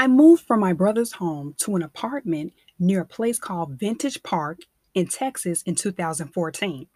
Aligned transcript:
I 0.00 0.06
moved 0.06 0.46
from 0.46 0.60
my 0.60 0.72
brother's 0.72 1.12
home 1.12 1.54
to 1.58 1.76
an 1.76 1.82
apartment 1.82 2.54
near 2.78 3.02
a 3.02 3.04
place 3.04 3.38
called 3.38 3.78
Vintage 3.78 4.22
Park 4.22 4.60
in 4.94 5.06
Texas 5.06 5.60
in 5.60 5.74
2014. 5.74 6.86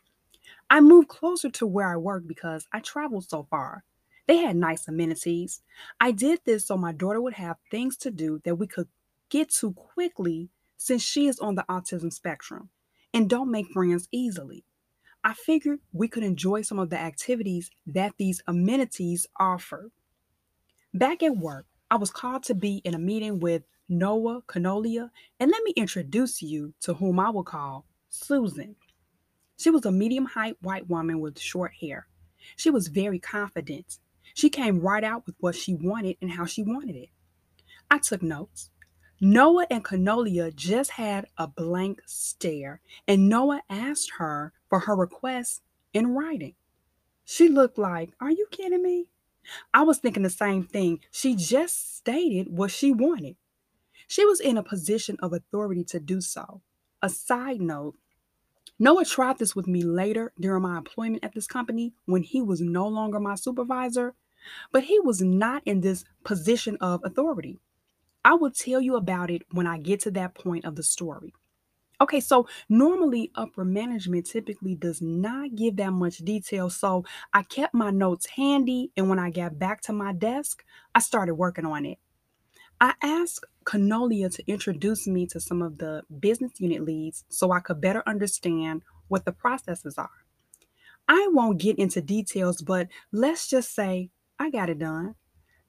I 0.70 0.80
moved 0.80 1.08
closer 1.08 1.50
to 1.50 1.66
where 1.66 1.92
I 1.92 1.98
work 1.98 2.26
because 2.26 2.66
I 2.72 2.80
traveled 2.80 3.28
so 3.28 3.46
far. 3.50 3.84
They 4.26 4.38
had 4.38 4.56
nice 4.56 4.88
amenities. 4.88 5.60
I 6.00 6.12
did 6.12 6.40
this 6.46 6.66
so 6.66 6.78
my 6.78 6.92
daughter 6.92 7.20
would 7.20 7.34
have 7.34 7.58
things 7.70 7.98
to 7.98 8.10
do 8.10 8.40
that 8.46 8.54
we 8.54 8.66
could 8.66 8.88
get 9.28 9.50
to 9.56 9.74
quickly 9.74 10.48
since 10.78 11.02
she 11.02 11.26
is 11.26 11.38
on 11.38 11.56
the 11.56 11.66
autism 11.68 12.10
spectrum 12.10 12.70
and 13.12 13.28
don't 13.28 13.50
make 13.50 13.66
friends 13.68 14.08
easily. 14.12 14.64
I 15.22 15.34
figured 15.34 15.80
we 15.92 16.08
could 16.08 16.22
enjoy 16.22 16.62
some 16.62 16.78
of 16.78 16.88
the 16.88 16.98
activities 16.98 17.70
that 17.86 18.14
these 18.16 18.42
amenities 18.46 19.26
offer. 19.38 19.90
Back 20.94 21.22
at 21.22 21.36
work, 21.36 21.66
I 21.94 21.96
was 21.96 22.10
called 22.10 22.42
to 22.44 22.56
be 22.56 22.78
in 22.78 22.94
a 22.94 22.98
meeting 22.98 23.38
with 23.38 23.62
Noah 23.88 24.42
Canolia, 24.48 25.10
and 25.38 25.48
let 25.48 25.62
me 25.62 25.72
introduce 25.76 26.42
you 26.42 26.74
to 26.80 26.92
whom 26.92 27.20
I 27.20 27.30
will 27.30 27.44
call 27.44 27.86
Susan. 28.08 28.74
She 29.58 29.70
was 29.70 29.84
a 29.84 29.92
medium 29.92 30.24
height 30.24 30.56
white 30.60 30.90
woman 30.90 31.20
with 31.20 31.38
short 31.38 31.70
hair. 31.80 32.08
She 32.56 32.68
was 32.68 32.88
very 32.88 33.20
confident. 33.20 34.00
She 34.34 34.50
came 34.50 34.80
right 34.80 35.04
out 35.04 35.24
with 35.24 35.36
what 35.38 35.54
she 35.54 35.76
wanted 35.76 36.16
and 36.20 36.32
how 36.32 36.46
she 36.46 36.64
wanted 36.64 36.96
it. 36.96 37.10
I 37.88 37.98
took 37.98 38.24
notes. 38.24 38.70
Noah 39.20 39.68
and 39.70 39.84
Canolia 39.84 40.52
just 40.52 40.90
had 40.90 41.26
a 41.38 41.46
blank 41.46 42.00
stare, 42.06 42.80
and 43.06 43.28
Noah 43.28 43.62
asked 43.70 44.10
her 44.18 44.52
for 44.68 44.80
her 44.80 44.96
request 44.96 45.62
in 45.92 46.08
writing. 46.08 46.56
She 47.24 47.48
looked 47.48 47.78
like, 47.78 48.10
Are 48.20 48.32
you 48.32 48.48
kidding 48.50 48.82
me? 48.82 49.10
I 49.72 49.82
was 49.82 49.98
thinking 49.98 50.22
the 50.22 50.30
same 50.30 50.64
thing. 50.64 51.00
She 51.10 51.34
just 51.34 51.96
stated 51.96 52.48
what 52.50 52.70
she 52.70 52.92
wanted. 52.92 53.36
She 54.06 54.24
was 54.24 54.40
in 54.40 54.58
a 54.58 54.62
position 54.62 55.16
of 55.20 55.32
authority 55.32 55.84
to 55.84 56.00
do 56.00 56.20
so. 56.20 56.62
A 57.02 57.08
side 57.08 57.60
note 57.60 57.96
Noah 58.78 59.04
tried 59.04 59.38
this 59.38 59.54
with 59.54 59.68
me 59.68 59.82
later 59.82 60.32
during 60.38 60.62
my 60.62 60.76
employment 60.76 61.24
at 61.24 61.34
this 61.34 61.46
company 61.46 61.94
when 62.06 62.22
he 62.22 62.42
was 62.42 62.60
no 62.60 62.88
longer 62.88 63.20
my 63.20 63.36
supervisor, 63.36 64.14
but 64.72 64.84
he 64.84 64.98
was 65.00 65.22
not 65.22 65.62
in 65.64 65.80
this 65.80 66.04
position 66.24 66.76
of 66.80 67.00
authority. 67.04 67.60
I 68.24 68.34
will 68.34 68.50
tell 68.50 68.80
you 68.80 68.96
about 68.96 69.30
it 69.30 69.42
when 69.52 69.66
I 69.66 69.78
get 69.78 70.00
to 70.00 70.10
that 70.12 70.34
point 70.34 70.64
of 70.64 70.76
the 70.76 70.82
story. 70.82 71.34
Okay, 72.00 72.20
so 72.20 72.48
normally 72.68 73.30
upper 73.34 73.64
management 73.64 74.26
typically 74.26 74.74
does 74.74 75.00
not 75.00 75.54
give 75.54 75.76
that 75.76 75.92
much 75.92 76.18
detail. 76.18 76.68
So 76.68 77.04
I 77.32 77.42
kept 77.44 77.74
my 77.74 77.90
notes 77.90 78.26
handy, 78.26 78.90
and 78.96 79.08
when 79.08 79.18
I 79.18 79.30
got 79.30 79.58
back 79.58 79.80
to 79.82 79.92
my 79.92 80.12
desk, 80.12 80.64
I 80.94 80.98
started 80.98 81.34
working 81.34 81.66
on 81.66 81.86
it. 81.86 81.98
I 82.80 82.94
asked 83.02 83.44
Canolia 83.64 84.34
to 84.34 84.50
introduce 84.50 85.06
me 85.06 85.26
to 85.28 85.40
some 85.40 85.62
of 85.62 85.78
the 85.78 86.02
business 86.18 86.52
unit 86.58 86.82
leads 86.84 87.24
so 87.28 87.52
I 87.52 87.60
could 87.60 87.80
better 87.80 88.02
understand 88.06 88.82
what 89.08 89.24
the 89.24 89.32
processes 89.32 89.96
are. 89.96 90.10
I 91.08 91.28
won't 91.32 91.60
get 91.60 91.78
into 91.78 92.02
details, 92.02 92.62
but 92.62 92.88
let's 93.12 93.48
just 93.48 93.74
say 93.74 94.10
I 94.38 94.50
got 94.50 94.70
it 94.70 94.78
done. 94.78 95.14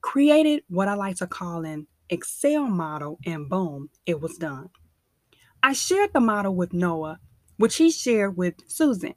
Created 0.02 0.64
what 0.68 0.88
I 0.88 0.96
like 0.96 1.18
to 1.18 1.28
call 1.28 1.64
an 1.66 1.88
Excel 2.10 2.66
model, 2.68 3.20
and 3.26 3.50
boom, 3.50 3.90
it 4.06 4.20
was 4.20 4.38
done. 4.38 4.70
I 5.66 5.74
shared 5.74 6.14
the 6.14 6.20
model 6.20 6.54
with 6.54 6.74
Noah, 6.74 7.20
which 7.58 7.78
he 7.78 7.90
shared 7.90 8.38
with 8.38 8.54
Susan. 8.68 9.16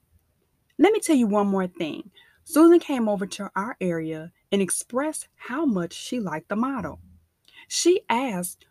Let 0.78 0.94
me 0.94 0.98
tell 0.98 1.14
you 1.14 1.26
one 1.26 1.48
more 1.48 1.66
thing. 1.66 2.10
Susan 2.42 2.78
came 2.78 3.06
over 3.06 3.26
to 3.26 3.50
our 3.54 3.76
area 3.82 4.32
and 4.50 4.62
expressed 4.62 5.28
how 5.36 5.66
much 5.66 5.92
she 5.92 6.18
liked 6.18 6.48
the 6.48 6.56
model. 6.56 7.00
She 7.68 8.00
asked, 8.08 8.64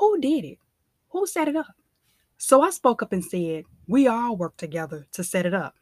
Who 0.00 0.20
did 0.20 0.44
it? 0.44 0.58
Who 1.10 1.24
set 1.28 1.46
it 1.46 1.54
up? 1.54 1.76
So 2.38 2.60
I 2.62 2.70
spoke 2.70 3.04
up 3.04 3.12
and 3.12 3.24
said, 3.24 3.66
We 3.86 4.08
all 4.08 4.36
worked 4.36 4.58
together 4.58 5.06
to 5.12 5.22
set 5.22 5.46
it 5.46 5.54
up. 5.54 5.76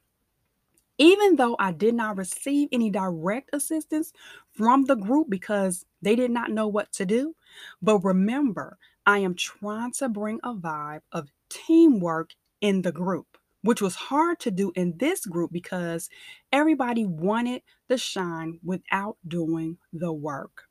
Even 0.99 1.37
though 1.37 1.57
I 1.59 1.73
did 1.73 1.95
not 1.95 2.19
receive 2.19 2.69
any 2.71 2.91
direct 2.91 3.49
assistance 3.55 4.13
from 4.53 4.85
the 4.85 4.95
group 4.95 5.31
because 5.31 5.87
they 6.03 6.15
did 6.15 6.31
not 6.31 6.51
know 6.51 6.69
what 6.69 6.93
to 6.93 7.07
do, 7.07 7.35
but 7.81 8.05
remember, 8.05 8.77
I 9.11 9.19
am 9.19 9.35
trying 9.35 9.91
to 9.95 10.09
bring 10.09 10.39
a 10.45 10.55
vibe 10.55 11.01
of 11.11 11.33
teamwork 11.49 12.31
in 12.61 12.83
the 12.83 12.93
group, 12.93 13.39
which 13.61 13.83
was 13.83 13.97
hard 13.97 14.39
to 14.39 14.53
do 14.53 14.71
in 14.77 14.99
this 14.99 15.27
group 15.27 15.51
because 15.51 16.09
everybody 16.53 17.05
wanted 17.05 17.63
the 17.89 17.99
shine 17.99 18.61
without 18.63 19.17
doing 19.27 19.79
the 19.93 20.13
work. 20.13 20.69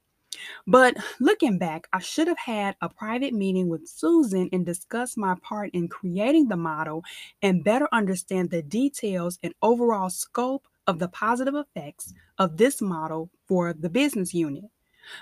But 0.65 0.95
looking 1.19 1.57
back, 1.57 1.89
I 1.91 1.99
should 1.99 2.29
have 2.29 2.37
had 2.37 2.77
a 2.79 2.87
private 2.87 3.33
meeting 3.33 3.67
with 3.67 3.89
Susan 3.89 4.47
and 4.53 4.65
discuss 4.65 5.17
my 5.17 5.35
part 5.41 5.71
in 5.73 5.89
creating 5.89 6.47
the 6.47 6.55
model 6.55 7.03
and 7.41 7.61
better 7.61 7.89
understand 7.91 8.51
the 8.51 8.61
details 8.61 9.37
and 9.43 9.53
overall 9.61 10.09
scope 10.09 10.65
of 10.87 10.99
the 10.99 11.09
positive 11.09 11.55
effects 11.55 12.13
of 12.37 12.55
this 12.55 12.81
model 12.81 13.31
for 13.49 13.73
the 13.73 13.89
business 13.89 14.33
unit. 14.33 14.63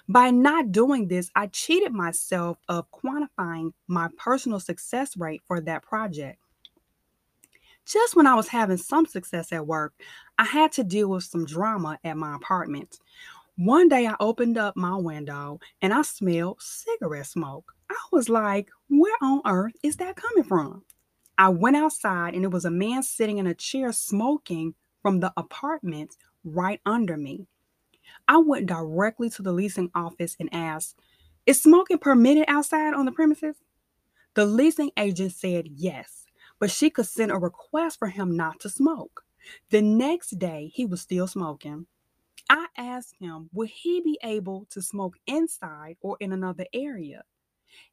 By 0.07 0.31
not 0.31 0.71
doing 0.71 1.07
this, 1.07 1.29
I 1.35 1.47
cheated 1.47 1.93
myself 1.93 2.57
of 2.67 2.89
quantifying 2.91 3.73
my 3.87 4.09
personal 4.17 4.59
success 4.59 5.17
rate 5.17 5.41
for 5.47 5.61
that 5.61 5.83
project. 5.83 6.39
Just 7.85 8.15
when 8.15 8.27
I 8.27 8.35
was 8.35 8.49
having 8.49 8.77
some 8.77 9.05
success 9.05 9.53
at 9.53 9.65
work, 9.65 9.93
I 10.37 10.43
had 10.43 10.73
to 10.73 10.83
deal 10.83 11.09
with 11.09 11.23
some 11.23 11.45
drama 11.45 11.97
at 12.03 12.17
my 12.17 12.35
apartment. 12.35 12.99
One 13.55 13.87
day 13.87 14.05
I 14.05 14.15
opened 14.19 14.57
up 14.57 14.75
my 14.75 14.95
window 14.95 15.59
and 15.81 15.93
I 15.93 16.01
smelled 16.01 16.61
cigarette 16.61 17.27
smoke. 17.27 17.73
I 17.89 17.95
was 18.11 18.29
like, 18.29 18.69
where 18.89 19.15
on 19.21 19.41
earth 19.45 19.73
is 19.83 19.95
that 19.95 20.15
coming 20.15 20.43
from? 20.43 20.83
I 21.37 21.49
went 21.49 21.77
outside 21.77 22.33
and 22.33 22.43
it 22.43 22.51
was 22.51 22.65
a 22.65 22.71
man 22.71 23.03
sitting 23.03 23.37
in 23.37 23.47
a 23.47 23.53
chair 23.53 23.91
smoking 23.93 24.75
from 25.01 25.21
the 25.21 25.31
apartment 25.37 26.17
right 26.43 26.81
under 26.85 27.15
me. 27.15 27.47
I 28.27 28.37
went 28.37 28.65
directly 28.67 29.29
to 29.31 29.41
the 29.41 29.51
leasing 29.51 29.91
office 29.95 30.35
and 30.39 30.49
asked, 30.53 30.95
Is 31.45 31.61
smoking 31.61 31.97
permitted 31.97 32.45
outside 32.47 32.93
on 32.93 33.05
the 33.05 33.11
premises? 33.11 33.55
The 34.33 34.45
leasing 34.45 34.91
agent 34.97 35.31
said 35.31 35.67
yes, 35.67 36.25
but 36.59 36.71
she 36.71 36.89
could 36.89 37.07
send 37.07 37.31
a 37.31 37.37
request 37.37 37.99
for 37.99 38.09
him 38.09 38.35
not 38.35 38.59
to 38.61 38.69
smoke. 38.69 39.23
The 39.69 39.81
next 39.81 40.37
day, 40.39 40.71
he 40.73 40.85
was 40.85 41.01
still 41.01 41.27
smoking. 41.27 41.87
I 42.49 42.67
asked 42.77 43.15
him, 43.19 43.49
would 43.53 43.69
he 43.69 44.01
be 44.01 44.19
able 44.23 44.67
to 44.69 44.81
smoke 44.81 45.15
inside 45.25 45.97
or 46.01 46.17
in 46.19 46.31
another 46.31 46.65
area? 46.73 47.23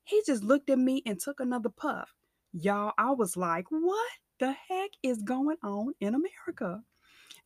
He 0.04 0.22
just 0.26 0.44
looked 0.44 0.70
at 0.70 0.78
me 0.78 1.02
and 1.06 1.18
took 1.18 1.40
another 1.40 1.70
puff. 1.70 2.14
Y'all, 2.52 2.92
I 2.96 3.10
was 3.10 3.36
like, 3.36 3.66
what 3.70 4.12
the 4.38 4.52
heck 4.52 4.90
is 5.02 5.22
going 5.22 5.56
on 5.62 5.94
in 6.00 6.14
America? 6.14 6.82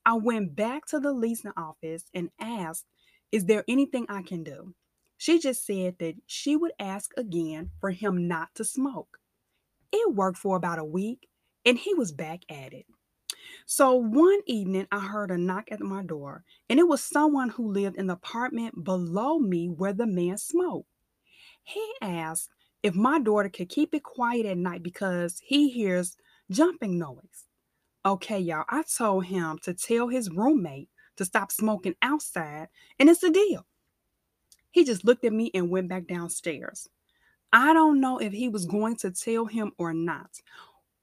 I 0.08 0.14
went 0.14 0.56
back 0.56 0.86
to 0.86 1.00
the 1.00 1.12
leasing 1.12 1.52
office 1.54 2.04
and 2.14 2.30
asked, 2.40 2.86
Is 3.30 3.44
there 3.44 3.62
anything 3.68 4.06
I 4.08 4.22
can 4.22 4.42
do? 4.42 4.74
She 5.18 5.38
just 5.38 5.66
said 5.66 5.96
that 5.98 6.14
she 6.26 6.56
would 6.56 6.72
ask 6.78 7.10
again 7.18 7.72
for 7.78 7.90
him 7.90 8.26
not 8.26 8.48
to 8.54 8.64
smoke. 8.64 9.18
It 9.92 10.14
worked 10.14 10.38
for 10.38 10.56
about 10.56 10.78
a 10.78 10.84
week 10.84 11.28
and 11.66 11.76
he 11.76 11.92
was 11.92 12.10
back 12.10 12.40
at 12.48 12.72
it. 12.72 12.86
So 13.66 13.96
one 13.96 14.40
evening, 14.46 14.86
I 14.90 15.00
heard 15.00 15.30
a 15.30 15.36
knock 15.36 15.68
at 15.70 15.80
my 15.80 16.02
door, 16.02 16.42
and 16.70 16.80
it 16.80 16.88
was 16.88 17.04
someone 17.04 17.50
who 17.50 17.70
lived 17.70 17.98
in 17.98 18.06
the 18.06 18.14
apartment 18.14 18.84
below 18.84 19.38
me 19.38 19.68
where 19.68 19.92
the 19.92 20.06
man 20.06 20.38
smoked. 20.38 20.88
He 21.64 21.86
asked 22.00 22.48
if 22.82 22.94
my 22.94 23.20
daughter 23.20 23.50
could 23.50 23.68
keep 23.68 23.94
it 23.94 24.04
quiet 24.04 24.46
at 24.46 24.56
night 24.56 24.82
because 24.82 25.38
he 25.44 25.68
hears 25.68 26.16
jumping 26.50 26.98
noise. 26.98 27.47
Okay, 28.08 28.38
y'all, 28.38 28.64
I 28.70 28.84
told 28.84 29.26
him 29.26 29.58
to 29.64 29.74
tell 29.74 30.08
his 30.08 30.30
roommate 30.30 30.88
to 31.16 31.26
stop 31.26 31.52
smoking 31.52 31.94
outside, 32.00 32.68
and 32.98 33.10
it's 33.10 33.22
a 33.22 33.30
deal. 33.30 33.66
He 34.70 34.82
just 34.82 35.04
looked 35.04 35.26
at 35.26 35.32
me 35.34 35.50
and 35.52 35.68
went 35.68 35.90
back 35.90 36.06
downstairs. 36.06 36.88
I 37.52 37.74
don't 37.74 38.00
know 38.00 38.16
if 38.16 38.32
he 38.32 38.48
was 38.48 38.64
going 38.64 38.96
to 38.96 39.10
tell 39.10 39.44
him 39.44 39.72
or 39.76 39.92
not. 39.92 40.40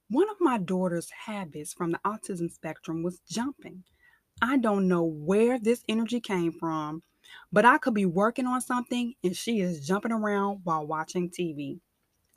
One 0.09 0.27
of 0.31 0.37
my 0.39 0.57
daughter's 0.57 1.11
habits 1.11 1.73
from 1.73 1.91
the 1.91 1.99
autism 2.03 2.51
spectrum 2.51 3.03
was 3.03 3.21
jumping. 3.29 3.83
I 4.41 4.57
don't 4.57 4.87
know 4.87 5.03
where 5.03 5.59
this 5.59 5.83
energy 5.87 6.19
came 6.19 6.53
from, 6.53 7.03
but 7.51 7.65
I 7.65 7.77
could 7.77 7.93
be 7.93 8.07
working 8.07 8.47
on 8.47 8.61
something 8.61 9.13
and 9.23 9.37
she 9.37 9.59
is 9.59 9.85
jumping 9.85 10.11
around 10.11 10.61
while 10.63 10.87
watching 10.87 11.29
TV. 11.29 11.81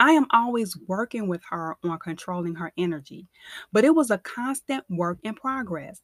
I 0.00 0.12
am 0.12 0.26
always 0.30 0.76
working 0.86 1.28
with 1.28 1.42
her 1.50 1.76
on 1.82 1.98
controlling 1.98 2.54
her 2.56 2.72
energy, 2.76 3.26
but 3.72 3.84
it 3.84 3.94
was 3.94 4.10
a 4.10 4.18
constant 4.18 4.84
work 4.88 5.18
in 5.22 5.34
progress. 5.34 6.02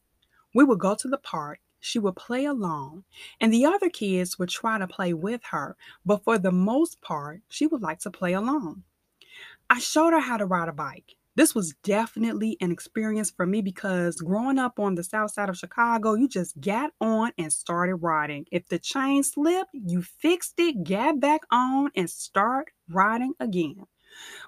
We 0.53 0.63
would 0.63 0.79
go 0.79 0.95
to 0.95 1.07
the 1.07 1.17
park, 1.17 1.59
she 1.79 1.99
would 1.99 2.15
play 2.15 2.45
along, 2.45 3.03
and 3.39 3.53
the 3.53 3.65
other 3.65 3.89
kids 3.89 4.39
would 4.39 4.49
try 4.49 4.77
to 4.77 4.87
play 4.87 5.13
with 5.13 5.41
her, 5.51 5.77
but 6.05 6.23
for 6.23 6.37
the 6.37 6.51
most 6.51 7.01
part, 7.01 7.41
she 7.47 7.67
would 7.67 7.81
like 7.81 7.99
to 7.99 8.11
play 8.11 8.33
alone. 8.33 8.83
I 9.69 9.79
showed 9.79 10.13
her 10.13 10.19
how 10.19 10.37
to 10.37 10.45
ride 10.45 10.69
a 10.69 10.73
bike. 10.73 11.15
This 11.35 11.53
was 11.53 11.73
definitely 11.83 12.55
an 12.61 12.71
experience 12.71 13.29
for 13.29 13.45
me 13.45 13.61
because 13.61 14.15
growing 14.21 14.57
up 14.57 14.79
on 14.79 14.95
the 14.95 15.03
south 15.03 15.31
side 15.31 15.49
of 15.49 15.57
Chicago, 15.57 16.13
you 16.13 16.29
just 16.29 16.59
got 16.61 16.91
on 17.01 17.33
and 17.37 17.51
started 17.51 17.95
riding. 17.95 18.45
If 18.51 18.69
the 18.69 18.79
chain 18.79 19.21
slipped, 19.21 19.71
you 19.73 20.01
fixed 20.01 20.59
it, 20.59 20.85
got 20.85 21.19
back 21.19 21.41
on, 21.51 21.91
and 21.95 22.09
start 22.09 22.71
riding 22.89 23.33
again. 23.39 23.85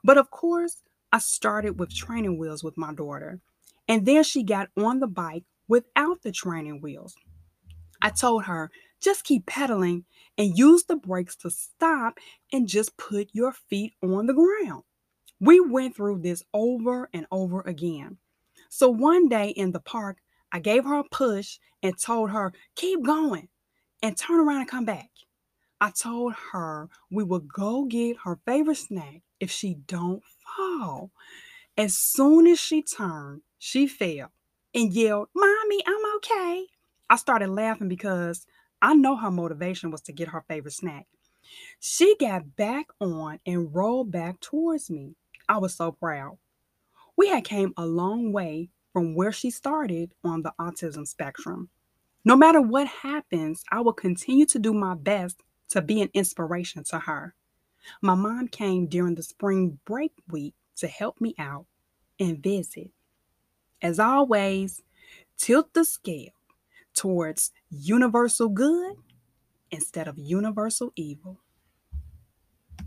But 0.04 0.18
of 0.18 0.32
course, 0.32 0.84
I 1.12 1.20
started 1.20 1.80
with 1.80 1.94
training 1.94 2.38
wheels 2.38 2.64
with 2.64 2.78
my 2.78 2.94
daughter. 2.94 3.40
And 3.88 4.06
then 4.06 4.24
she 4.24 4.44
got 4.44 4.70
on 4.78 5.00
the 5.00 5.08
bike 5.08 5.46
without 5.68 6.22
the 6.22 6.32
training 6.32 6.82
wheels. 6.82 7.16
I 8.02 8.10
told 8.10 8.44
her, 8.44 8.70
just 9.00 9.24
keep 9.24 9.46
pedaling 9.46 10.06
and 10.38 10.58
use 10.58 10.84
the 10.84 10.96
brakes 10.96 11.36
to 11.38 11.50
stop 11.50 12.18
and 12.52 12.68
just 12.68 12.98
put 12.98 13.30
your 13.32 13.52
feet 13.52 13.94
on 14.02 14.26
the 14.26 14.34
ground. 14.34 14.84
We 15.40 15.60
went 15.60 15.96
through 15.96 16.22
this 16.22 16.44
over 16.54 17.10
and 17.14 17.28
over 17.32 17.62
again. 17.62 18.18
So 18.70 18.90
one 18.90 19.30
day 19.30 19.50
in 19.50 19.72
the 19.72 19.80
park, 19.80 20.18
I 20.52 20.60
gave 20.60 20.84
her 20.86 21.00
a 21.00 21.04
push 21.04 21.60
and 21.84 21.98
told 21.98 22.32
her, 22.32 22.54
keep 22.76 23.04
going 23.06 23.48
and 24.02 24.18
turn 24.18 24.40
around 24.40 24.62
and 24.62 24.70
come 24.70 24.86
back. 24.86 25.10
I 25.80 25.92
told 25.92 26.34
her 26.52 26.90
we 27.12 27.24
would 27.24 27.48
go 27.48 27.86
get 27.86 28.18
her 28.24 28.40
favorite 28.46 28.78
snack 28.78 29.22
if 29.40 29.52
she 29.52 29.76
don't 29.76 30.24
fall. 30.26 31.12
As 31.78 31.96
soon 31.96 32.48
as 32.48 32.60
she 32.60 32.82
turned, 32.82 33.42
she 33.60 33.88
fell 33.88 34.32
and 34.74 34.92
yelled, 34.92 35.30
Mommy, 35.36 35.84
I'm 35.86 36.16
okay. 36.16 36.66
I 37.10 37.16
started 37.16 37.50
laughing 37.50 37.88
because 37.88 38.48
I 38.82 38.96
know 38.96 39.16
her 39.18 39.32
motivation 39.32 39.92
was 39.92 40.02
to 40.04 40.14
get 40.14 40.30
her 40.30 40.44
favorite 40.48 40.74
snack. 40.74 41.06
She 41.80 42.16
got 42.20 42.56
back 42.56 42.88
on 43.00 43.40
and 43.46 43.74
rolled 43.74 44.12
back 44.12 44.40
towards 44.40 44.90
me. 44.90 45.16
I 45.48 45.60
was 45.60 45.76
so 45.76 45.92
proud. 45.92 46.38
We 47.16 47.30
had 47.30 47.44
came 47.44 47.74
a 47.78 47.86
long 47.86 48.32
way 48.32 48.70
from 48.94 49.16
where 49.16 49.32
she 49.32 49.52
started 49.52 50.14
on 50.24 50.42
the 50.42 50.54
autism 50.60 51.08
spectrum. 51.08 51.70
No 52.26 52.36
matter 52.36 52.62
what 52.62 52.88
happens, 52.88 53.64
I 53.72 53.82
will 53.82 53.94
continue 53.94 54.46
to 54.48 54.60
do 54.60 54.74
my 54.74 54.96
best 54.96 55.42
to 55.70 55.82
be 55.82 56.02
an 56.02 56.10
inspiration 56.14 56.84
to 56.86 57.00
her. 57.00 57.36
My 58.02 58.16
mom 58.16 58.48
came 58.48 58.88
during 58.88 59.16
the 59.16 59.24
spring 59.24 59.80
break 59.86 60.14
week 60.30 60.54
to 60.78 60.88
help 60.88 61.20
me 61.22 61.36
out 61.40 61.66
and 62.20 62.42
visit. 62.42 62.92
As 63.82 64.00
always, 64.00 64.82
tilt 65.38 65.74
the 65.74 65.86
scale 65.86 66.32
towards 66.96 67.52
universal 67.70 68.50
good 68.50 68.96
instead 69.72 70.08
of 70.08 70.18
universal 70.18 70.92
evil. 70.96 71.40